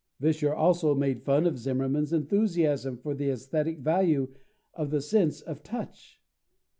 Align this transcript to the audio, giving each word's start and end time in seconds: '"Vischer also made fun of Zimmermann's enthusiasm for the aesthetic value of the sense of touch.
'"Vischer 0.19 0.51
also 0.51 0.95
made 0.95 1.21
fun 1.21 1.45
of 1.45 1.59
Zimmermann's 1.59 2.11
enthusiasm 2.11 2.97
for 2.97 3.13
the 3.13 3.29
aesthetic 3.29 3.81
value 3.81 4.33
of 4.73 4.89
the 4.89 4.99
sense 4.99 5.41
of 5.41 5.61
touch. 5.61 6.19